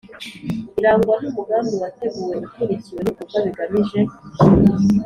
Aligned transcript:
Irangwa 0.79 1.13
n 1.21 1.23
umugambi 1.29 1.73
wateguwe 1.83 2.35
ukurikiwe 2.47 2.99
n 3.01 3.07
ibikorwa 3.11 3.37
bigamije 3.45 3.99